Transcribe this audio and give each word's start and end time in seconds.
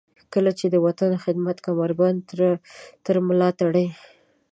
کله 0.33 0.51
چې 0.59 0.65
د 0.69 0.75
وطن 0.85 1.09
د 1.11 1.15
خدمت 1.25 1.57
کمربند 1.65 2.19
تر 3.05 3.15
ملاتړئ. 3.27 3.87